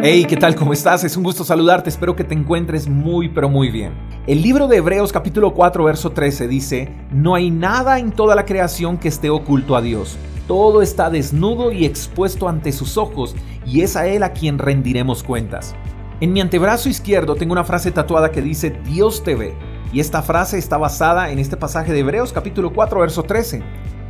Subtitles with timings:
[0.00, 0.54] Hey, ¿qué tal?
[0.54, 1.02] ¿Cómo estás?
[1.02, 3.94] Es un gusto saludarte, espero que te encuentres muy pero muy bien.
[4.28, 8.44] El libro de Hebreos capítulo 4 verso 13 dice, No hay nada en toda la
[8.44, 10.16] creación que esté oculto a Dios.
[10.46, 13.34] Todo está desnudo y expuesto ante sus ojos,
[13.66, 15.74] y es a Él a quien rendiremos cuentas.
[16.20, 19.56] En mi antebrazo izquierdo tengo una frase tatuada que dice, Dios te ve.
[19.92, 23.62] Y esta frase está basada en este pasaje de Hebreos capítulo 4 verso 13.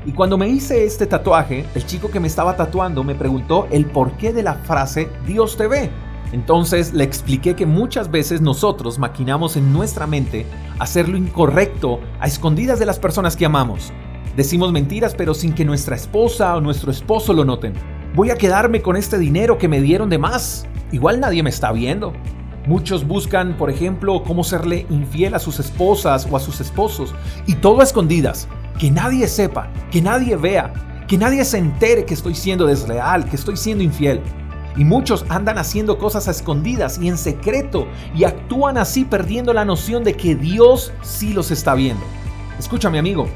[0.09, 3.85] Y cuando me hice este tatuaje, el chico que me estaba tatuando me preguntó el
[3.85, 5.91] porqué de la frase Dios te ve.
[6.33, 10.47] Entonces le expliqué que muchas veces nosotros maquinamos en nuestra mente
[10.79, 13.93] hacer lo incorrecto a escondidas de las personas que amamos.
[14.35, 17.75] Decimos mentiras pero sin que nuestra esposa o nuestro esposo lo noten.
[18.15, 20.67] Voy a quedarme con este dinero que me dieron de más.
[20.91, 22.15] Igual nadie me está viendo.
[22.67, 27.15] Muchos buscan, por ejemplo, cómo serle infiel a sus esposas o a sus esposos.
[27.47, 30.73] Y todo a escondidas que nadie sepa, que nadie vea,
[31.09, 34.23] que nadie se entere que estoy siendo desleal, que estoy siendo infiel.
[34.77, 39.65] Y muchos andan haciendo cosas a escondidas y en secreto y actúan así perdiendo la
[39.65, 42.05] noción de que Dios sí los está viendo.
[42.59, 43.29] Escúchame amigo,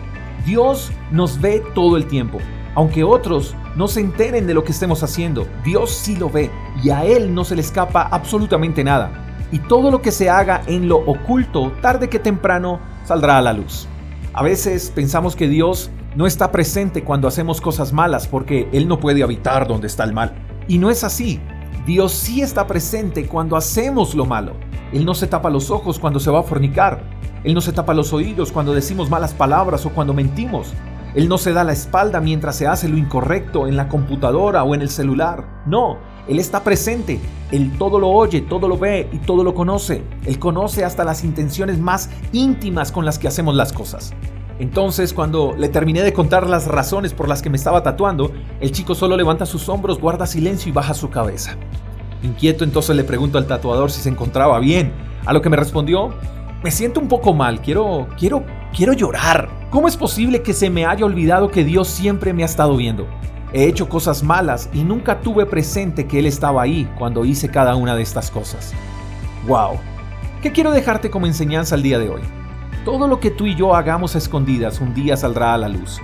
[0.47, 2.39] Dios nos ve todo el tiempo.
[2.75, 6.51] Aunque otros no se enteren de lo que estemos haciendo, Dios sí lo ve
[6.83, 9.11] y a Él no se le escapa absolutamente nada.
[9.51, 13.53] Y todo lo que se haga en lo oculto, tarde que temprano, saldrá a la
[13.53, 13.89] luz.
[14.35, 18.99] A veces pensamos que Dios no está presente cuando hacemos cosas malas porque Él no
[18.99, 20.33] puede habitar donde está el mal.
[20.69, 21.39] Y no es así.
[21.85, 24.55] Dios sí está presente cuando hacemos lo malo.
[24.91, 27.03] Él no se tapa los ojos cuando se va a fornicar.
[27.45, 30.73] Él no se tapa los oídos cuando decimos malas palabras o cuando mentimos.
[31.15, 34.75] Él no se da la espalda mientras se hace lo incorrecto en la computadora o
[34.75, 35.63] en el celular.
[35.67, 37.21] No, Él está presente.
[37.51, 40.03] Él todo lo oye, todo lo ve y todo lo conoce.
[40.25, 44.13] Él conoce hasta las intenciones más íntimas con las que hacemos las cosas.
[44.59, 48.71] Entonces, cuando le terminé de contar las razones por las que me estaba tatuando, el
[48.71, 51.57] chico solo levanta sus hombros, guarda silencio y baja su cabeza.
[52.23, 54.93] Inquieto entonces le pregunto al tatuador si se encontraba bien,
[55.27, 56.15] a lo que me respondió,
[56.63, 59.49] me siento un poco mal, quiero, quiero, quiero llorar.
[59.71, 63.09] ¿Cómo es posible que se me haya olvidado que Dios siempre me ha estado viendo?
[63.53, 67.77] He hecho cosas malas y nunca tuve presente que Él estaba ahí cuando hice cada
[67.77, 68.73] una de estas cosas.
[69.47, 69.79] ¡Wow!
[70.41, 72.23] ¿Qué quiero dejarte como enseñanza el día de hoy?
[72.85, 76.01] Todo lo que tú y yo hagamos a escondidas un día saldrá a la luz.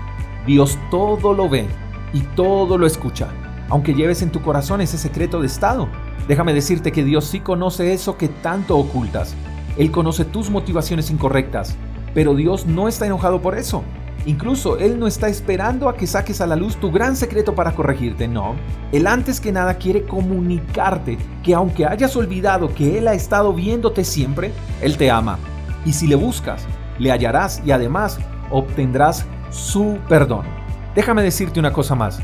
[0.47, 1.67] Dios todo lo ve
[2.13, 3.29] y todo lo escucha,
[3.69, 5.89] aunque lleves en tu corazón ese secreto de estado.
[6.29, 9.35] Déjame decirte que Dios sí conoce eso que tanto ocultas
[9.79, 11.77] él conoce tus motivaciones incorrectas,
[12.13, 13.85] pero Dios no está enojado por eso.
[14.27, 17.73] Incluso Él no está esperando a que saques a la luz tu gran secreto para
[17.73, 18.57] corregirte, no.
[18.93, 24.05] Él antes que nada quiere comunicarte que aunque hayas olvidado que Él ha estado viéndote
[24.05, 24.53] siempre,
[24.83, 25.39] Él te ama.
[25.85, 26.67] Y si le buscas,
[26.99, 28.19] le hallarás y además
[28.51, 30.47] obtendrás su perdón.
[30.95, 32.21] Déjame decirte una cosa más.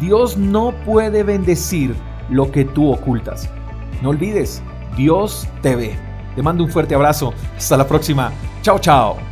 [0.00, 1.94] Dios no puede bendecir
[2.30, 3.48] lo que tú ocultas.
[4.00, 4.62] No olvides,
[4.96, 5.96] Dios te ve.
[6.34, 7.34] Te mando un fuerte abrazo.
[7.56, 8.32] Hasta la próxima.
[8.62, 9.31] Chao, chao.